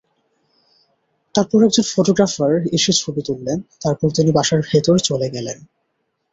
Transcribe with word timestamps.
তারপর 1.35 1.59
একজন 1.63 1.85
ফটোগ্রাফার 1.91 2.53
এসে 2.71 2.93
ছবি 2.93 3.21
তুললেন, 3.25 3.57
তারপর 3.81 4.07
তিনি 4.15 4.29
বাসার 4.31 4.59
ভেতরে 4.69 4.99
চলে 4.99 5.27
গেলেন। 5.29 5.57